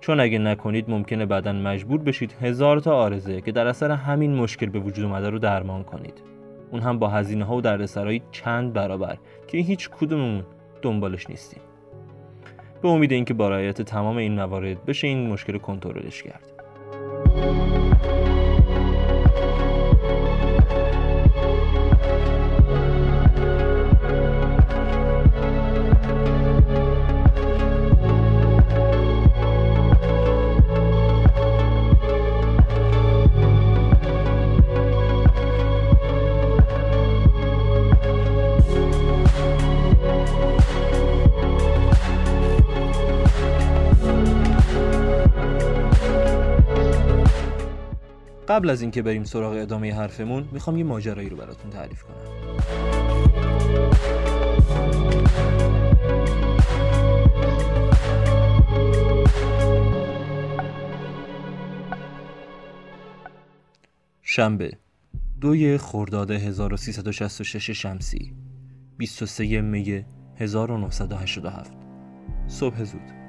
چون 0.00 0.20
اگه 0.20 0.38
نکنید 0.38 0.90
ممکنه 0.90 1.26
بعدا 1.26 1.52
مجبور 1.52 2.00
بشید 2.00 2.34
هزار 2.40 2.80
تا 2.80 2.96
آرزه 2.96 3.40
که 3.40 3.52
در 3.52 3.66
اثر 3.66 3.90
همین 3.90 4.34
مشکل 4.34 4.66
به 4.66 4.78
وجود 4.78 5.04
اومده 5.04 5.30
رو 5.30 5.38
درمان 5.38 5.84
کنید. 5.84 6.22
اون 6.70 6.80
هم 6.80 6.98
با 6.98 7.08
هزینه 7.08 7.44
ها 7.44 7.56
و 7.56 7.60
دردسرایی 7.60 8.22
چند 8.30 8.72
برابر 8.72 9.18
که 9.46 9.58
هیچ 9.58 9.90
کدوممون 9.90 10.44
دنبالش 10.82 11.30
نیستیم. 11.30 11.62
به 12.82 12.88
امید 12.88 13.12
اینکه 13.12 13.34
با 13.34 13.48
رعایت 13.48 13.82
تمام 13.82 14.16
این 14.16 14.34
موارد 14.34 14.84
بشه 14.84 15.06
این 15.06 15.28
مشکل 15.28 15.58
کنترلش 15.58 16.22
کرد. 16.22 16.52
قبل 48.50 48.70
از 48.70 48.82
اینکه 48.82 49.02
بریم 49.02 49.24
سراغ 49.24 49.52
ادامه 49.56 49.94
حرفمون 49.94 50.48
می‌خوام 50.52 50.76
یه 50.76 50.84
ماجرایی 50.84 51.28
رو 51.28 51.36
براتون 51.36 51.70
تعریف 51.70 52.02
کنم. 52.02 52.16
شنبه 64.22 64.70
دوی 65.40 65.78
خرداد 65.78 66.30
1366 66.30 67.70
شمسی 67.70 68.34
23 68.98 69.60
می 69.60 70.04
1987 70.36 71.72
صبح 72.46 72.84
زود. 72.84 73.19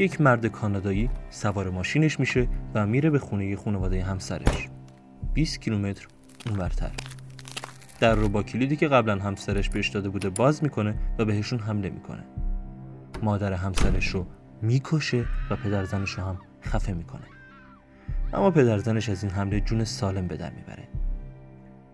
یک 0.00 0.20
مرد 0.20 0.46
کانادایی 0.46 1.10
سوار 1.30 1.70
ماشینش 1.70 2.20
میشه 2.20 2.48
و 2.74 2.86
میره 2.86 3.10
به 3.10 3.18
خونه 3.18 3.56
خانواده 3.56 4.04
همسرش. 4.04 4.68
20 5.34 5.60
کیلومتر 5.60 6.06
اونورتر. 6.46 6.90
در 8.00 8.14
رو 8.14 8.28
با 8.28 8.42
کلیدی 8.42 8.76
که 8.76 8.88
قبلا 8.88 9.22
همسرش 9.22 9.70
بهش 9.70 9.88
داده 9.88 10.08
بوده 10.08 10.30
باز 10.30 10.62
می‌کنه 10.62 10.94
و 11.18 11.24
بهشون 11.24 11.58
حمله 11.58 11.90
می‌کنه. 11.90 12.24
مادر 13.22 13.52
همسرش 13.52 14.08
رو 14.08 14.26
می‌کشه 14.62 15.24
و 15.50 15.56
پدر 15.56 15.84
زنش 15.84 16.10
رو 16.10 16.24
هم 16.24 16.38
خفه 16.62 16.92
می‌کنه. 16.92 17.26
اما 18.32 18.50
پدر 18.50 18.78
زنش 18.78 19.08
از 19.08 19.22
این 19.22 19.32
حمله 19.32 19.60
جون 19.60 19.84
سالم 19.84 20.26
به 20.26 20.36
در 20.36 20.50
می‌بره. 20.50 20.88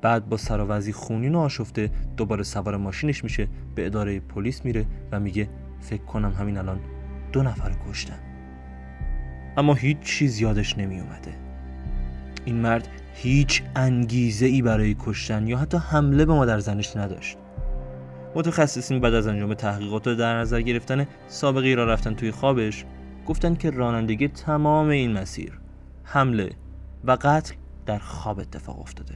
بعد 0.02 0.28
با 0.28 0.36
سراوزی 0.36 0.92
خونین 0.92 1.34
و 1.34 1.38
آشفته 1.38 1.90
دوباره 2.16 2.42
سوار 2.42 2.76
ماشینش 2.76 3.24
میشه 3.24 3.48
به 3.74 3.86
اداره 3.86 4.20
پلیس 4.20 4.64
میره 4.64 4.86
و 5.12 5.20
میگه 5.20 5.48
فکر 5.80 6.02
کنم 6.04 6.32
همین 6.32 6.58
الان 6.58 6.80
دو 7.36 7.42
نفر 7.42 7.72
کشتن. 7.88 8.18
اما 9.56 9.74
هیچ 9.74 10.00
چیز 10.00 10.40
یادش 10.40 10.78
نمی 10.78 11.00
اومده 11.00 11.34
این 12.44 12.56
مرد 12.56 12.88
هیچ 13.14 13.62
انگیزه 13.76 14.46
ای 14.46 14.62
برای 14.62 14.96
کشتن 14.98 15.46
یا 15.46 15.58
حتی 15.58 15.76
حمله 15.76 16.24
به 16.24 16.34
مادر 16.34 16.58
زنش 16.58 16.96
نداشت. 16.96 17.38
متخصصین 18.34 19.00
بعد 19.00 19.14
از 19.14 19.26
انجام 19.26 19.54
تحقیقات 19.54 20.06
و 20.06 20.14
در 20.14 20.38
نظر 20.38 20.60
گرفتن 20.60 21.06
سابقه 21.28 21.74
را 21.74 21.84
رفتن 21.84 22.14
توی 22.14 22.30
خوابش 22.30 22.84
گفتن 23.26 23.54
که 23.54 23.70
رانندگی 23.70 24.28
تمام 24.28 24.88
این 24.88 25.12
مسیر 25.12 25.60
حمله 26.04 26.50
و 27.04 27.16
قتل 27.20 27.54
در 27.86 27.98
خواب 27.98 28.38
اتفاق 28.38 28.80
افتاده 28.80 29.14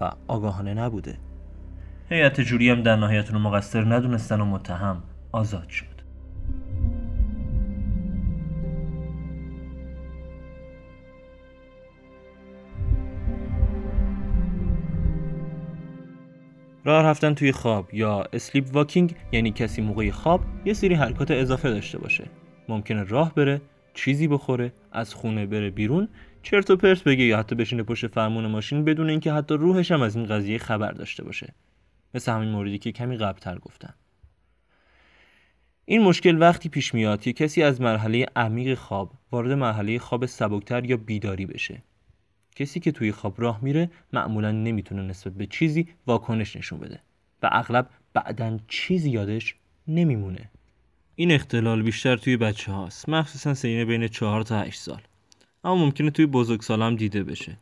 و 0.00 0.10
آگاهانه 0.28 0.74
نبوده. 0.74 1.18
هیئت 2.08 2.40
جوری 2.40 2.70
هم 2.70 2.82
در 2.82 2.96
نهایت 2.96 3.30
رو 3.30 3.38
مقصر 3.38 3.94
ندونستن 3.94 4.40
و 4.40 4.44
متهم 4.44 5.02
آزاد 5.32 5.68
شد. 5.68 5.89
راه 16.84 17.02
رفتن 17.02 17.34
توی 17.34 17.52
خواب 17.52 17.94
یا 17.94 18.24
اسلیپ 18.32 18.64
واکینگ 18.72 19.14
یعنی 19.32 19.50
کسی 19.50 19.82
موقع 19.82 20.10
خواب 20.10 20.40
یه 20.64 20.74
سری 20.74 20.94
حرکات 20.94 21.30
اضافه 21.30 21.70
داشته 21.70 21.98
باشه. 21.98 22.30
ممکنه 22.68 23.02
راه 23.02 23.34
بره 23.34 23.60
چیزی 23.94 24.28
بخوره 24.28 24.72
از 24.92 25.14
خونه 25.14 25.46
بره 25.46 25.70
بیرون 25.70 26.08
چرت 26.42 26.70
و 26.70 26.76
پرت 26.76 27.04
بگه 27.04 27.24
یا 27.24 27.38
حتی 27.38 27.54
بشینه 27.54 27.82
پشت 27.82 28.06
فرمون 28.06 28.46
ماشین 28.46 28.84
بدون 28.84 29.10
اینکه 29.10 29.32
حتی 29.32 29.54
روحش 29.54 29.92
هم 29.92 30.02
از 30.02 30.16
این 30.16 30.26
قضیه 30.26 30.58
خبر 30.58 30.92
داشته 30.92 31.24
باشه. 31.24 31.54
مثل 32.14 32.32
همین 32.32 32.48
موردی 32.48 32.78
که 32.78 32.92
کمی 32.92 33.16
قبلتر 33.16 33.58
گفتم. 33.58 33.94
این 35.84 36.02
مشکل 36.02 36.40
وقتی 36.40 36.68
پیش 36.68 36.94
میاد 36.94 37.20
که 37.20 37.32
کسی 37.32 37.62
از 37.62 37.80
مرحله 37.80 38.26
عمیق 38.36 38.78
خواب 38.78 39.12
وارد 39.32 39.52
مرحله 39.52 39.98
خواب 39.98 40.26
سبکتر 40.26 40.84
یا 40.84 40.96
بیداری 40.96 41.46
بشه. 41.46 41.82
کسی 42.56 42.80
که 42.80 42.92
توی 42.92 43.12
خواب 43.12 43.40
راه 43.40 43.58
میره 43.62 43.90
معمولا 44.12 44.52
نمی‌تونه 44.52 45.02
نسبت 45.02 45.32
به 45.32 45.46
چیزی 45.46 45.88
واکنش 46.06 46.56
نشون 46.56 46.78
بده 46.78 47.00
و 47.42 47.48
اغلب 47.52 47.90
بعدا 48.12 48.58
چیزی 48.68 49.10
یادش 49.10 49.54
نمیمونه. 49.88 50.50
این 51.16 51.32
اختلال 51.32 51.82
بیشتر 51.82 52.16
توی 52.16 52.36
بچه 52.36 52.72
هاست 52.72 53.08
مخصوصا 53.08 53.54
سینه 53.54 53.84
بین 53.84 54.08
4 54.08 54.42
تا 54.42 54.60
8 54.60 54.80
سال. 54.80 55.00
اما 55.64 55.76
ممکنه 55.76 56.10
توی 56.10 56.26
بزرگ 56.26 56.60
سال 56.62 56.82
هم 56.82 56.96
دیده 56.96 57.24
بشه. 57.24 57.56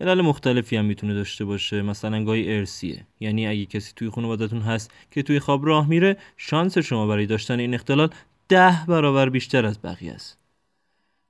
علل 0.00 0.20
مختلفی 0.20 0.76
هم 0.76 0.84
می‌تونه 0.84 1.14
داشته 1.14 1.44
باشه. 1.44 1.82
مثلا 1.82 2.24
گاهی 2.24 2.56
ارسیه 2.56 3.06
یعنی 3.20 3.46
اگه 3.46 3.66
کسی 3.66 3.92
توی 3.96 4.10
خانوادتون 4.10 4.60
هست 4.60 4.90
که 5.10 5.22
توی 5.22 5.40
خواب 5.40 5.66
راه 5.66 5.88
میره 5.88 6.16
شانس 6.36 6.78
شما 6.78 7.06
برای 7.06 7.26
داشتن 7.26 7.60
این 7.60 7.74
اختلال 7.74 8.10
ده 8.48 8.86
برابر 8.88 9.28
بیشتر 9.28 9.66
از 9.66 9.82
بقیه 9.82 10.12
است. 10.12 10.43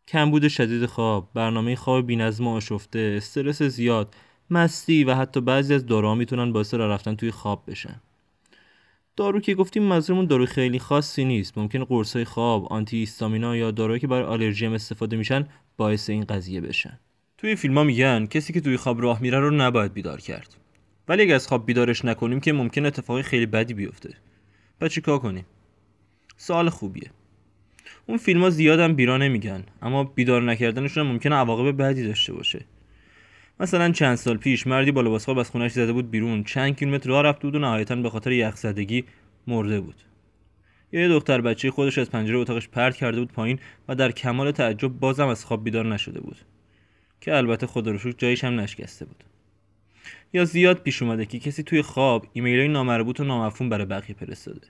کمبود 0.08 0.48
شدید 0.48 0.86
خواب 0.86 1.28
برنامه 1.34 1.76
خواب 1.76 2.06
بینظم 2.06 2.46
و 2.46 2.50
آشفته 2.50 3.14
استرس 3.16 3.62
زیاد 3.62 4.14
مستی 4.50 5.04
و 5.04 5.14
حتی 5.14 5.40
بعضی 5.40 5.74
از 5.74 5.86
داروها 5.86 6.14
می‌تونن 6.14 6.52
باعث 6.52 6.74
راه 6.74 6.88
رفتن 6.88 7.14
توی 7.14 7.30
خواب 7.30 7.64
بشن. 7.66 8.00
دارو 9.16 9.40
که 9.40 9.54
گفتیم 9.54 9.82
منظورمون 9.82 10.26
دارو 10.26 10.46
خیلی 10.46 10.78
خاصی 10.78 11.24
نیست. 11.24 11.58
ممکن 11.58 11.84
قرصای 11.84 12.24
خواب 12.24 12.72
آنتی 12.72 12.96
هیستامینا 12.96 13.56
یا 13.56 13.70
داروهایی 13.70 14.00
که 14.00 14.06
برای 14.06 14.24
آلرژی 14.24 14.66
هم 14.66 14.72
استفاده 14.72 15.16
میشن 15.16 15.46
باعث 15.76 16.10
این 16.10 16.24
قضیه 16.24 16.60
بشن. 16.60 16.98
توی 17.38 17.56
فیلم 17.56 17.78
ها 17.78 17.84
میگن 17.84 18.26
کسی 18.26 18.52
که 18.52 18.60
توی 18.60 18.76
خواب 18.76 19.02
راه 19.02 19.22
میره 19.22 19.40
رو 19.40 19.50
نباید 19.50 19.92
بیدار 19.92 20.20
کرد. 20.20 20.56
ولی 21.08 21.22
اگه 21.22 21.34
از 21.34 21.48
خواب 21.48 21.66
بیدارش 21.66 22.04
نکنیم 22.04 22.40
که 22.40 22.52
ممکن 22.52 22.86
اتفاقی 22.86 23.22
خیلی 23.22 23.46
بدی 23.46 23.74
بیفته. 23.74 24.14
پس 24.80 24.90
چیکار 24.90 25.18
کنیم؟ 25.18 25.46
سوال 26.36 26.70
خوبیه. 26.70 27.10
اون 28.06 28.18
فیلم 28.18 28.42
ها 28.42 28.50
زیادم 28.50 28.94
بیرا 28.94 29.16
نمیگن 29.16 29.64
اما 29.82 30.04
بیدار 30.04 30.42
نکردنشون 30.42 31.06
ممکنه 31.06 31.34
عواقب 31.34 31.82
بدی 31.82 32.06
داشته 32.06 32.32
باشه. 32.32 32.64
مثلا 33.60 33.92
چند 33.92 34.14
سال 34.14 34.36
پیش 34.36 34.66
مردی 34.66 34.92
با 34.92 35.00
لباس 35.00 35.24
خواب 35.24 35.38
از 35.38 35.50
خونش 35.50 35.72
زده 35.72 35.92
بود 35.92 36.10
بیرون. 36.10 36.44
چند 36.44 36.76
کیلومتر 36.76 37.08
راه 37.08 37.22
رفته 37.22 37.42
بود 37.42 37.54
و 37.54 37.58
نهایتا 37.58 37.96
به 37.96 38.10
خاطر 38.10 38.32
یخزدگی 38.32 39.04
مرده 39.46 39.80
بود. 39.80 39.94
یه 40.92 41.08
دختر 41.08 41.40
بچه 41.40 41.70
خودش 41.70 41.98
از 41.98 42.10
پنجره 42.10 42.38
اتاقش 42.38 42.68
پرت 42.68 42.96
کرده 42.96 43.20
بود 43.20 43.32
پایین 43.32 43.58
و 43.88 43.94
در 43.94 44.12
کمال 44.12 44.50
تعجب 44.50 44.88
بازم 44.88 45.28
از 45.28 45.44
خواب 45.44 45.64
بیدار 45.64 45.86
نشده 45.86 46.20
بود 46.20 46.36
که 47.20 47.36
البته 47.36 47.66
خدا 47.66 47.90
رو 47.90 48.12
جایش 48.12 48.44
هم 48.44 48.60
نشکسته 48.60 49.04
بود. 49.04 49.24
یا 50.32 50.44
زیاد 50.44 50.82
پیش 50.82 51.02
اومده 51.02 51.26
که 51.26 51.38
کسی 51.38 51.62
توی 51.62 51.82
خواب 51.82 52.26
ایمیل 52.32 52.58
های 52.58 52.68
نامربوط 52.68 53.20
و 53.20 53.24
نامفهوم 53.24 53.70
برای 53.70 53.86
بقیه 53.86 54.16
فرستاده. 54.16 54.66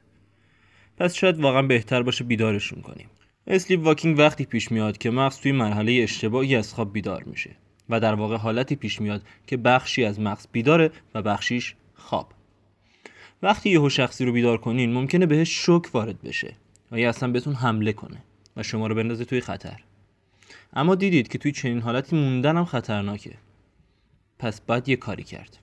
پس 0.98 1.14
شاید 1.14 1.40
واقعا 1.40 1.62
بهتر 1.62 2.02
باشه 2.02 2.24
بیدارشون 2.24 2.82
کنیم. 2.82 3.08
اسلیپ 3.46 3.84
واکینگ 3.84 4.18
وقتی 4.18 4.44
پیش 4.44 4.72
میاد 4.72 4.98
که 4.98 5.10
مغز 5.10 5.36
توی 5.36 5.52
مرحله 5.52 6.00
اشتباهی 6.02 6.56
از 6.56 6.74
خواب 6.74 6.92
بیدار 6.92 7.24
میشه 7.24 7.50
و 7.88 8.00
در 8.00 8.14
واقع 8.14 8.36
حالتی 8.36 8.76
پیش 8.76 9.00
میاد 9.00 9.22
که 9.46 9.56
بخشی 9.56 10.04
از 10.04 10.20
مغز 10.20 10.46
بیداره 10.52 10.90
و 11.14 11.22
بخشیش 11.22 11.74
خواب. 11.94 12.32
وقتی 13.42 13.70
یهو 13.70 13.88
شخصی 13.88 14.24
رو 14.24 14.32
بیدار 14.32 14.58
کنین 14.58 14.92
ممکنه 14.92 15.26
بهش 15.26 15.50
شوک 15.50 15.94
وارد 15.94 16.22
بشه 16.22 16.54
و 16.92 16.98
یا 16.98 17.08
اصلا 17.08 17.30
بهتون 17.30 17.54
حمله 17.54 17.92
کنه 17.92 18.16
و 18.56 18.62
شما 18.62 18.86
رو 18.86 18.94
بندازه 18.94 19.24
توی 19.24 19.40
خطر. 19.40 19.80
اما 20.72 20.94
دیدید 20.94 21.28
که 21.28 21.38
توی 21.38 21.52
چنین 21.52 21.80
حالتی 21.80 22.16
موندن 22.16 22.56
هم 22.56 22.64
خطرناکه. 22.64 23.34
پس 24.38 24.60
باید 24.60 24.88
یه 24.88 24.96
کاری 24.96 25.22
کرد. 25.22 25.58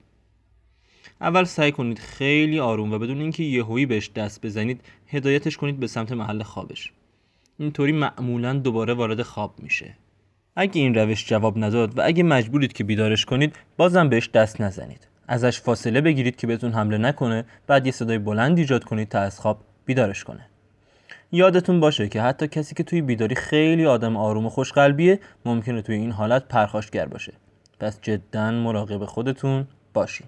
اول 1.20 1.44
سعی 1.44 1.72
کنید 1.72 1.98
خیلی 1.98 2.60
آروم 2.60 2.92
و 2.92 2.98
بدون 2.98 3.20
اینکه 3.20 3.42
یهویی 3.42 3.86
بهش 3.86 4.10
دست 4.10 4.46
بزنید 4.46 4.80
هدایتش 5.06 5.56
کنید 5.56 5.80
به 5.80 5.86
سمت 5.86 6.12
محل 6.12 6.42
خوابش. 6.42 6.92
اینطوری 7.58 7.92
معمولا 7.92 8.52
دوباره 8.52 8.94
وارد 8.94 9.22
خواب 9.22 9.54
میشه. 9.58 9.96
اگه 10.56 10.80
این 10.80 10.94
روش 10.94 11.26
جواب 11.26 11.64
نداد 11.64 11.98
و 11.98 12.02
اگه 12.04 12.22
مجبورید 12.22 12.72
که 12.72 12.84
بیدارش 12.84 13.24
کنید 13.24 13.56
بازم 13.76 14.08
بهش 14.08 14.28
دست 14.28 14.60
نزنید. 14.60 15.08
ازش 15.28 15.60
فاصله 15.60 16.00
بگیرید 16.00 16.36
که 16.36 16.46
بهتون 16.46 16.72
حمله 16.72 16.98
نکنه 16.98 17.44
بعد 17.66 17.86
یه 17.86 17.92
صدای 17.92 18.18
بلند 18.18 18.58
ایجاد 18.58 18.84
کنید 18.84 19.08
تا 19.08 19.18
از 19.18 19.40
خواب 19.40 19.60
بیدارش 19.86 20.24
کنه. 20.24 20.46
یادتون 21.32 21.80
باشه 21.80 22.08
که 22.08 22.22
حتی 22.22 22.48
کسی 22.48 22.74
که 22.74 22.82
توی 22.82 23.02
بیداری 23.02 23.34
خیلی 23.34 23.86
آدم 23.86 24.16
آروم 24.16 24.46
و 24.46 24.48
خوشقلبیه 24.48 25.20
ممکنه 25.44 25.82
توی 25.82 25.94
این 25.94 26.12
حالت 26.12 26.48
پرخاشگر 26.48 27.06
باشه. 27.06 27.32
پس 27.80 28.00
جدا 28.02 28.50
مراقب 28.50 29.04
خودتون 29.04 29.66
باشین. 29.94 30.26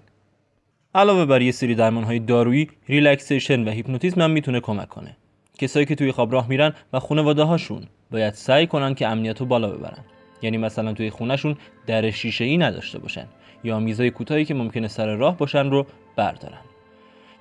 علاوه 0.95 1.25
بر 1.25 1.41
یه 1.41 1.51
سری 1.51 1.75
درمان 1.75 2.03
های 2.03 2.19
دارویی 2.19 2.69
relaxation 2.87 3.67
و 3.67 3.71
هیپنوتیزم 3.71 4.21
هم 4.21 4.31
می‌تونه 4.31 4.59
کمک 4.59 4.89
کنه. 4.89 5.17
کسایی 5.57 5.85
که 5.85 5.95
توی 5.95 6.11
خواب 6.11 6.33
راه 6.33 6.47
میرن 6.49 6.73
و 6.93 6.99
خانواده 6.99 7.43
هاشون 7.43 7.83
باید 8.11 8.33
سعی 8.33 8.67
کنن 8.67 8.95
که 8.95 9.07
امنیت 9.07 9.39
رو 9.39 9.45
بالا 9.45 9.69
ببرن. 9.69 10.03
یعنی 10.41 10.57
مثلا 10.57 10.93
توی 10.93 11.09
خونهشون 11.09 11.55
در 11.87 12.11
شیشه 12.11 12.43
ای 12.43 12.57
نداشته 12.57 12.99
باشن 12.99 13.25
یا 13.63 13.79
میزای 13.79 14.11
کوتاهی 14.11 14.45
که 14.45 14.53
ممکنه 14.53 14.87
سر 14.87 15.15
راه 15.15 15.37
باشن 15.37 15.69
رو 15.69 15.85
بردارن. 16.15 16.61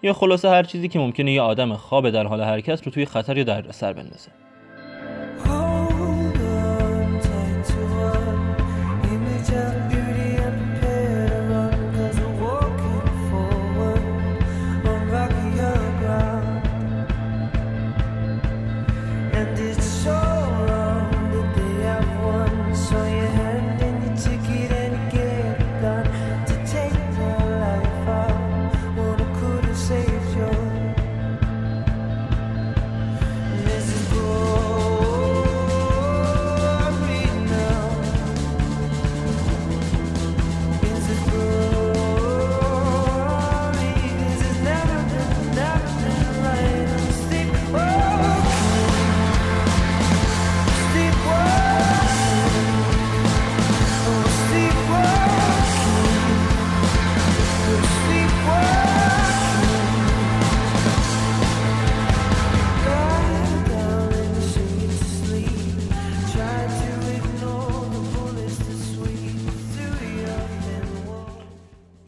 یا 0.03 0.13
خلاصه 0.13 0.51
هر 0.51 0.63
چیزی 0.63 0.89
که 0.89 0.99
ممکنه 0.99 1.33
یه 1.33 1.43
آدم 1.43 1.75
خواب 1.75 2.11
در 2.11 2.27
حال 2.27 2.43
حرکت 2.43 2.83
رو 2.83 2.93
توی 2.93 3.05
خطر 3.05 3.39
یا 3.39 3.45
دردسر 3.45 3.93
بندازه. 3.93 4.31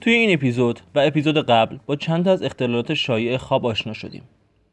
توی 0.06 0.14
این 0.14 0.34
اپیزود 0.34 0.80
و 0.94 0.98
اپیزود 0.98 1.46
قبل 1.46 1.78
با 1.86 1.96
چند 1.96 2.28
از 2.28 2.42
اختلالات 2.42 2.94
شایع 2.94 3.36
خواب 3.36 3.66
آشنا 3.66 3.92
شدیم. 3.92 4.22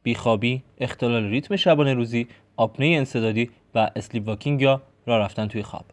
بیخوابی، 0.04 0.64
اختلال 0.78 1.24
ریتم 1.24 1.56
شبانه 1.56 1.94
روزی، 1.94 2.28
آپنه 2.56 2.86
انصدادی 2.86 3.50
و 3.76 3.92
اسلیپ 3.96 4.28
واکینگ 4.28 4.62
یا 4.62 4.82
راه 5.06 5.20
رفتن 5.20 5.48
توی 5.48 5.64
خواب. 5.64 5.86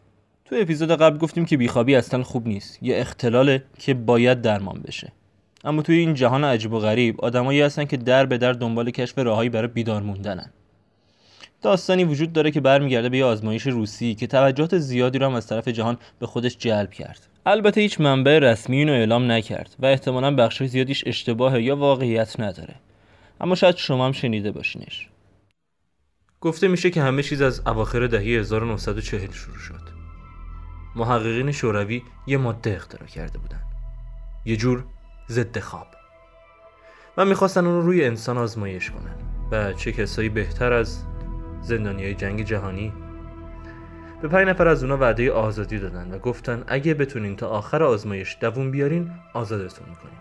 توی 0.44 0.61
اپیزود 0.61 0.90
قبل 0.90 1.18
گفتیم 1.18 1.44
که 1.44 1.56
بیخوابی 1.56 1.94
اصلا 1.94 2.23
خوب 2.23 2.47
نیست 2.47 2.82
یه 2.82 3.00
اختلاله 3.00 3.64
که 3.78 3.94
باید 3.94 4.42
درمان 4.42 4.80
بشه. 4.87 5.12
اما 5.64 5.82
توی 5.82 5.99
این 5.99 6.14
جهان 6.14 6.44
عجیب 6.44 6.73
و 6.73 6.78
غریب 6.78 7.20
آدمایی 7.20 7.61
هستن 7.61 7.85
که 7.85 7.97
در 7.97 8.26
به 8.26 8.38
در 8.38 8.52
دنبال 8.52 8.90
کشف 8.90 9.18
راههایی 9.18 9.50
برای 9.50 9.68
بیدار 9.68 10.02
موندنن. 10.02 10.50
داستانی 11.62 12.05
وجود 12.05 12.33
داره 12.33 12.50
که 12.50 12.61
برمیگرده 12.61 13.09
به 13.09 13.19
یه 13.19 13.25
آزمایش 13.25 13.67
روسی 13.67 14.14
که 14.14 14.26
توجهات 14.26 14.79
زیادی 14.79 15.19
هم 15.19 15.35
از 15.35 15.47
طرف 15.47 15.69
جهان 15.69 15.99
به 16.19 16.26
خودش 16.26 16.59
جلب 16.59 16.90
کرد. 16.90 17.26
البته 17.47 17.81
هیچ 17.81 18.00
منبع 18.00 18.38
رسمی 18.38 18.76
اینو 18.76 18.93
اعلام 18.93 19.31
نکرد 19.33 19.76
و 19.79 19.87
احتمالا 19.87 20.35
بخش 20.35 20.62
زیادیش 20.62 21.05
اشتباه 21.07 21.62
یا 21.62 21.76
واقعیت 21.76 22.40
نداره. 22.40 22.75
اما 23.40 23.55
شاید 23.55 23.76
شما 23.76 24.07
هم 24.07 24.12
شنیده 24.12 24.52
باشینش. 24.52 25.09
گفته 26.40 26.69
میشه 26.69 26.90
که 26.90 27.02
همه 27.02 27.23
چیز 27.23 27.43
از 27.43 27.62
اواخر 27.67 28.07
دهه 28.07 28.23
1940 28.23 29.33
شروع 29.33 29.59
شد. 29.59 30.00
محققین 30.97 31.52
شوروی 31.52 32.02
یه 32.26 32.37
ماده 32.37 32.75
اختراع 32.75 33.07
کرده 33.07 33.38
بودن. 33.38 33.62
یه 34.45 34.57
جور 34.57 34.85
ضد 35.29 35.59
خواب. 35.59 35.87
و 37.17 37.25
می‌خواستن 37.25 37.67
اون 37.67 37.75
رو 37.75 37.83
روی 37.83 38.05
انسان 38.05 38.38
آزمایش 38.38 38.90
کنن 38.90 39.14
و 39.50 39.73
چه 39.73 39.93
کسایی 39.93 40.29
بهتر 40.29 40.73
از 40.73 41.05
زندانی 41.62 42.02
های 42.02 42.14
جنگ 42.14 42.43
جهانی. 42.43 42.93
به 44.23 44.29
پنج 44.29 44.49
نفر 44.49 44.69
از 44.69 44.83
اونا 44.83 44.97
وعده 44.97 45.33
آزادی 45.33 45.79
دادن 45.79 46.14
و 46.14 46.19
گفتن 46.19 46.64
اگه 46.67 46.95
بتونین 46.95 47.37
تا 47.37 47.49
آخر 47.49 47.83
آزمایش 47.83 48.37
دووم 48.40 48.71
بیارین 48.71 49.11
آزادتون 49.35 49.88
می‌کنیم. 49.88 50.21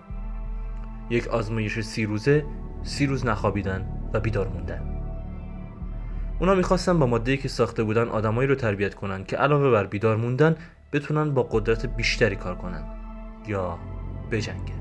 یک 1.10 1.28
آزمایش 1.28 1.80
سی 1.80 2.06
روزه 2.06 2.46
سی 2.84 3.06
روز 3.06 3.26
نخوابیدن 3.26 3.88
و 4.14 4.20
بیدار 4.20 4.48
موندن. 4.48 4.82
اونا 6.40 6.56
می‌خواستن 6.56 7.00
با 7.00 7.06
ماده‌ای 7.06 7.38
که 7.38 7.48
ساخته 7.48 7.84
بودن 7.84 8.08
آدمایی 8.08 8.48
رو 8.48 8.56
تربیت 8.56 8.96
کنن 8.96 9.24
که 9.24 9.38
علاوه 9.38 9.72
بر 9.72 9.86
بیدار 9.86 10.18
موندن 10.18 10.56
بتونن 10.94 11.34
با 11.34 11.44
قدرت 11.44 11.86
بیشتری 11.86 12.36
کار 12.36 12.56
کنن. 12.56 12.84
یا 13.48 13.80
بجنگن. 14.32 14.80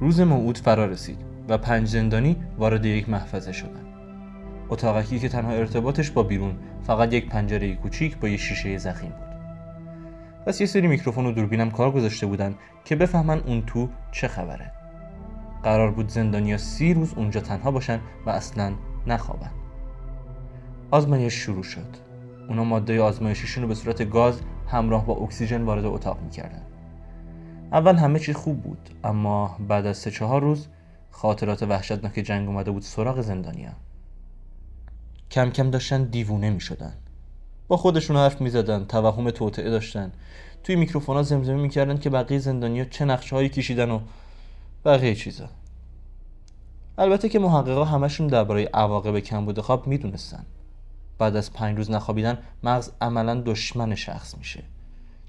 روز 0.00 0.20
موعود 0.20 0.58
فرا 0.58 0.84
رسید 0.86 1.18
و 1.48 1.58
پنج 1.58 1.88
زندانی 1.88 2.36
وارد 2.58 2.86
یک 2.86 3.08
محفظه 3.08 3.52
شدن. 3.52 3.89
اتاقکی 4.70 5.18
که 5.18 5.28
تنها 5.28 5.52
ارتباطش 5.52 6.10
با 6.10 6.22
بیرون 6.22 6.56
فقط 6.82 7.12
یک 7.12 7.28
پنجره 7.28 7.74
کوچیک 7.74 8.16
با 8.16 8.28
یه 8.28 8.36
شیشه 8.36 8.78
زخیم 8.78 9.10
بود. 9.10 9.30
پس 10.46 10.60
یه 10.60 10.66
سری 10.66 10.86
میکروفون 10.86 11.26
و 11.26 11.32
دوربینم 11.32 11.70
کار 11.70 11.90
گذاشته 11.90 12.26
بودن 12.26 12.54
که 12.84 12.96
بفهمن 12.96 13.38
اون 13.38 13.62
تو 13.66 13.88
چه 14.12 14.28
خبره. 14.28 14.72
قرار 15.62 15.90
بود 15.90 16.08
زندانیا 16.08 16.58
سی 16.58 16.94
روز 16.94 17.14
اونجا 17.14 17.40
تنها 17.40 17.70
باشن 17.70 18.00
و 18.26 18.30
اصلا 18.30 18.72
نخوابن. 19.06 19.50
آزمایش 20.90 21.34
شروع 21.34 21.62
شد. 21.62 21.96
اونا 22.48 22.64
ماده 22.64 23.00
آزمایشیشون 23.00 23.62
رو 23.62 23.68
به 23.68 23.74
صورت 23.74 24.10
گاز 24.10 24.40
همراه 24.68 25.06
با 25.06 25.14
اکسیژن 25.14 25.62
وارد 25.62 25.84
اتاق 25.84 26.20
می‌کردن. 26.22 26.62
اول 27.72 27.96
همه 27.96 28.18
چی 28.18 28.32
خوب 28.32 28.62
بود 28.62 28.90
اما 29.04 29.56
بعد 29.68 29.86
از 29.86 29.96
سه 29.96 30.10
چهار 30.10 30.42
روز 30.42 30.68
خاطرات 31.10 31.62
وحشتناک 31.62 32.12
جنگ 32.12 32.48
اومده 32.48 32.70
بود 32.70 32.82
سراغ 32.82 33.20
زندانیا 33.20 33.70
کم 35.30 35.50
کم 35.50 35.70
داشتن 35.70 36.04
دیوونه 36.04 36.50
می 36.50 36.60
شدن 36.60 36.92
با 37.68 37.76
خودشون 37.76 38.16
حرف 38.16 38.40
می 38.40 38.50
زدن 38.50 38.84
توهم 38.84 39.30
توطعه 39.30 39.70
داشتن. 39.70 40.12
توی 40.64 40.76
میکروفونا 40.76 41.18
ها 41.18 41.22
زمزمه 41.22 41.62
می‌کردن 41.62 41.98
که 41.98 42.10
بقیه 42.10 42.38
زندانیا 42.38 42.84
چه 42.84 43.04
نقشه 43.04 43.36
هایی 43.36 43.48
کشیدن 43.48 43.90
و 43.90 44.00
بقیه 44.84 45.14
چیزا. 45.14 45.48
البته 46.98 47.28
که 47.28 47.38
محققا 47.38 47.84
همشون 47.84 48.26
درباره 48.26 48.64
عواقب 48.74 49.18
کمبود 49.18 49.60
خواب 49.60 49.86
می‌دونستن. 49.86 50.46
بعد 51.18 51.36
از 51.36 51.52
پنج 51.52 51.76
روز 51.76 51.90
نخوابیدن 51.90 52.38
مغز 52.62 52.90
عملا 53.00 53.40
دشمن 53.40 53.94
شخص 53.94 54.38
میشه. 54.38 54.62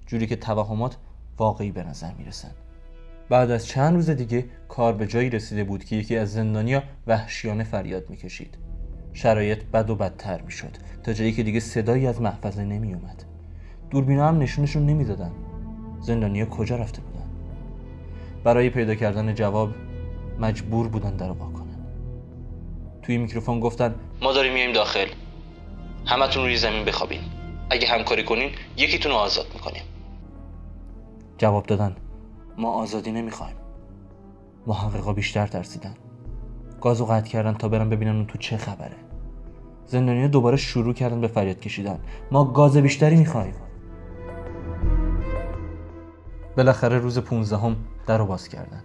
جوری 0.08 0.28
که 0.28 0.36
توهمات 0.36 0.98
واقعی 1.38 1.72
به 1.72 1.84
نظر 1.84 2.14
می‌رسن. 2.14 2.52
بعد 3.30 3.52
از 3.52 3.68
چند 3.68 3.96
روز 3.96 4.10
دیگه 4.10 4.46
کار 4.70 4.94
به 4.94 5.08
جایی 5.08 5.30
رسیده 5.30 5.64
بود 5.64 5.84
که 5.84 5.96
یکی 5.96 6.18
از 6.18 6.34
زندانیا 6.34 6.84
وحشیانه 7.08 7.64
فریاد 7.64 8.10
می‌کشید. 8.10 8.58
شرایط 9.14 9.64
بد 9.64 9.90
و 9.90 9.96
بدتر 9.96 10.42
می‌شد 10.42 10.78
تا 11.04 11.14
جایی 11.14 11.32
که 11.32 11.44
دیگه 11.44 11.60
صدایی 11.60 12.08
از 12.08 12.22
محفظه 12.22 12.64
نمی 12.64 12.94
اومد 12.94 13.24
دوربینا 13.90 14.28
هم 14.28 14.38
نشونشون 14.40 14.86
نمی‌دادن. 14.86 15.32
زندانیا 16.00 16.46
کجا 16.46 16.76
رفته 16.76 17.02
بودن؟ 17.02 17.26
برای 18.44 18.70
پیدا 18.70 18.96
کردن 18.96 19.36
جواب 19.36 19.70
مجبور 20.40 20.88
بودن 20.88 21.16
در 21.16 21.34
کنن. 21.34 21.86
توی 23.02 23.18
میکروفون 23.18 23.60
گفتن 23.60 23.96
ما 24.22 24.34
داریم 24.34 24.54
میایم 24.54 24.74
داخل. 24.74 25.08
همتون 26.06 26.44
روی 26.44 26.58
زمین 26.58 26.86
بخوابین. 26.86 27.22
اگه 27.70 27.88
همکاری 27.88 28.24
کنین 28.24 28.50
یکیتون 28.78 29.12
رو 29.12 29.18
آزاد 29.18 29.46
می‌کنیم. 29.54 29.84
جواب 31.38 31.66
دادن 31.66 31.96
ما 32.58 32.72
آزادی 32.72 33.12
نمی‌خوایم. 33.12 33.56
محققا 34.68 35.14
بیشتر 35.14 35.48
ترسیدن. 35.48 35.94
گازو 36.82 37.06
قطع 37.06 37.28
کردن 37.28 37.54
تا 37.54 37.70
برن 37.70 37.90
ببینن 37.90 38.16
اون 38.16 38.26
تو 38.26 38.38
چه 38.38 38.58
خبره. 38.58 38.96
زندانیا 39.86 40.28
دوباره 40.28 40.58
شروع 40.58 40.94
کردن 40.94 41.22
به 41.22 41.28
فریاد 41.28 41.60
کشیدن. 41.60 42.00
ما 42.32 42.46
گاز 42.46 42.78
بیشتری 42.78 43.16
می‌خوایم. 43.16 43.54
بالاخره 46.58 46.98
روز 46.98 47.20
پونزدهم 47.20 47.76
در 48.08 48.18
رو 48.18 48.26
باز 48.26 48.48
کردن. 48.48 48.84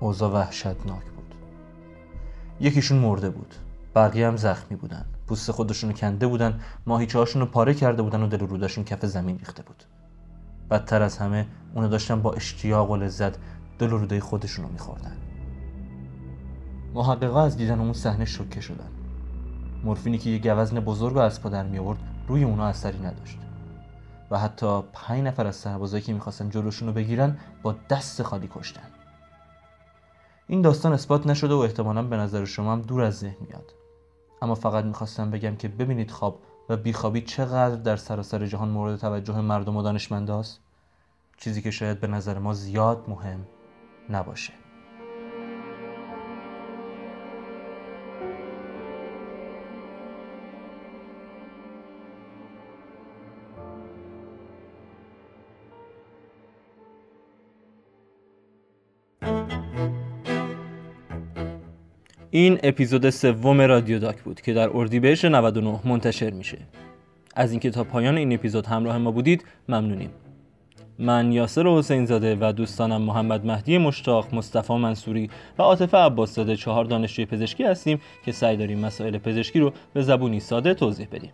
اوضاع 0.00 0.32
وحشتناک 0.32 1.04
بود. 1.04 1.34
یکیشون 2.60 2.98
مرده 2.98 3.30
بود. 3.30 3.54
بقیه 3.94 4.26
هم 4.26 4.36
زخمی 4.36 4.76
بودن. 4.76 5.04
پوست 5.26 5.50
خودشونو 5.50 5.92
کنده 5.92 6.26
بودن. 6.26 6.60
ماهیچه 6.86 7.24
رو 7.34 7.46
پاره 7.46 7.74
کرده 7.74 8.02
بودن 8.02 8.22
و 8.22 8.26
دل 8.26 8.38
رودشون 8.38 8.84
کف 8.84 9.06
زمین 9.06 9.38
ریخته 9.38 9.62
بود. 9.62 9.84
بدتر 10.70 11.02
از 11.02 11.18
همه 11.18 11.46
اونو 11.74 11.88
داشتن 11.88 12.22
با 12.22 12.32
اشتیاق 12.32 12.90
و 12.90 12.96
لذت 12.96 13.38
دل 13.78 13.88
روده 13.88 14.20
خودشون 14.20 14.64
رو 14.64 14.72
میخوردن. 14.72 15.27
محققا 16.94 17.42
از 17.42 17.56
دیدن 17.56 17.80
اون 17.80 17.92
صحنه 17.92 18.24
شوکه 18.24 18.60
شدن. 18.60 18.88
مورفینی 19.84 20.18
که 20.18 20.30
یه 20.30 20.38
گوزن 20.38 20.80
بزرگ 20.80 21.16
و 21.16 21.18
از 21.18 21.42
پا 21.42 21.48
در 21.48 21.62
می 21.62 21.78
آورد 21.78 21.98
روی 22.28 22.44
اونا 22.44 22.66
اثری 22.66 22.98
نداشت. 22.98 23.38
و 24.30 24.38
حتی 24.38 24.82
پنج 24.92 25.24
نفر 25.24 25.46
از 25.46 25.56
سربازایی 25.56 26.02
که 26.02 26.12
می‌خواستن 26.12 26.50
جلوشون 26.50 26.88
رو 26.88 26.94
بگیرن 26.94 27.38
با 27.62 27.74
دست 27.90 28.22
خالی 28.22 28.48
کشتن. 28.54 28.88
این 30.46 30.62
داستان 30.62 30.92
اثبات 30.92 31.26
نشده 31.26 31.54
و 31.54 31.58
احتمالا 31.58 32.02
به 32.02 32.16
نظر 32.16 32.44
شما 32.44 32.72
هم 32.72 32.82
دور 32.82 33.02
از 33.02 33.18
ذهن 33.18 33.36
میاد. 33.40 33.72
اما 34.42 34.54
فقط 34.54 34.84
می‌خواستم 34.84 35.30
بگم 35.30 35.56
که 35.56 35.68
ببینید 35.68 36.10
خواب 36.10 36.40
و 36.68 36.76
بیخوابی 36.76 37.20
چقدر 37.20 37.76
در 37.76 37.96
سراسر 37.96 38.46
جهان 38.46 38.68
مورد 38.68 38.96
توجه 38.96 39.40
مردم 39.40 39.76
و 39.76 39.82
دانشمنداست. 39.82 40.60
چیزی 41.36 41.62
که 41.62 41.70
شاید 41.70 42.00
به 42.00 42.06
نظر 42.06 42.38
ما 42.38 42.54
زیاد 42.54 43.04
مهم 43.08 43.46
نباشه. 44.10 44.52
این 62.30 62.58
اپیزود 62.62 63.10
سوم 63.10 63.60
رادیو 63.60 63.98
داک 63.98 64.22
بود 64.22 64.40
که 64.40 64.52
در 64.52 64.70
اردیبهشت 64.76 65.24
99 65.24 65.80
منتشر 65.84 66.30
میشه 66.30 66.58
از 67.36 67.50
اینکه 67.50 67.70
تا 67.70 67.84
پایان 67.84 68.16
این 68.16 68.32
اپیزود 68.32 68.66
همراه 68.66 68.98
ما 68.98 69.10
بودید 69.10 69.44
ممنونیم 69.68 70.10
من 70.98 71.32
یاسر 71.32 71.66
حسین 71.66 72.06
زاده 72.06 72.36
و 72.40 72.52
دوستانم 72.52 73.02
محمد 73.02 73.46
مهدی 73.46 73.78
مشتاق، 73.78 74.34
مصطفی 74.34 74.74
منصوری 74.74 75.30
و 75.58 75.62
عاطفه 75.62 75.96
عباس 75.96 76.34
زاده 76.34 76.56
چهار 76.56 76.84
دانشجوی 76.84 77.26
پزشکی 77.26 77.64
هستیم 77.64 78.00
که 78.24 78.32
سعی 78.32 78.56
داریم 78.56 78.78
مسائل 78.78 79.18
پزشکی 79.18 79.60
رو 79.60 79.72
به 79.94 80.02
زبونی 80.02 80.40
ساده 80.40 80.74
توضیح 80.74 81.08
بدیم. 81.12 81.32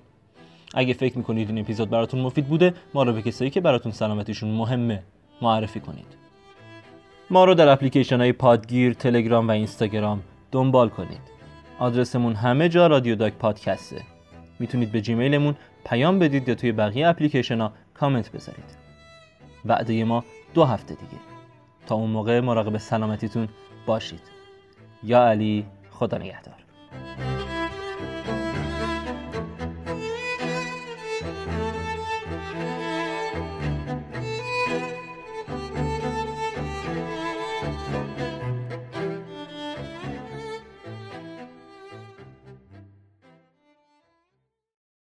اگه 0.75 0.95
فکر 0.95 1.19
می‌کنید 1.19 1.49
این 1.49 1.59
اپیزود 1.59 1.91
براتون 1.91 2.21
مفید 2.21 2.47
بوده، 2.47 2.75
ما 2.95 3.03
رو 3.03 3.13
به 3.13 3.23
کسایی 3.23 3.51
که 3.51 3.61
براتون 3.61 3.93
سلامتیشون 3.93 4.51
مهمه 4.51 5.03
معرفی 5.43 5.81
کنید. 5.81 6.07
ما 7.31 7.45
رو 7.45 7.55
در 7.55 7.69
اپلیکیشن 7.69 8.21
های 8.21 8.33
پادگیر، 8.33 8.93
تلگرام 8.93 9.49
و 9.49 9.51
اینستاگرام 9.51 10.23
دنبال 10.55 10.89
کنید. 10.89 11.21
آدرسمون 11.79 12.35
همه 12.35 12.69
جا 12.69 12.87
رادیو 12.87 13.15
داک 13.15 13.33
پادکسته. 13.33 14.03
می‌تونید 14.59 14.93
به 14.93 15.01
جیمیلمون 15.01 15.55
پیام 15.85 16.19
بدید 16.19 16.49
یا 16.49 16.55
توی 16.55 16.73
بقیه 16.73 17.09
اپلیکیشن 17.09 17.61
ها 17.61 17.73
کامنت 17.95 18.33
بذارید. 18.33 18.65
وعده 19.65 20.05
ما 20.05 20.25
دو 20.55 20.65
هفته 20.65 20.95
دیگه. 20.95 21.23
تا 21.87 21.95
اون 21.95 22.11
موقع 22.11 22.41
مراقب 22.41 22.79
سلامتیتون 22.79 23.49
باشید. 23.87 24.21
یا 25.03 25.29
علی 25.29 25.67
خدا 25.91 26.19
نگهدار. 26.19 26.55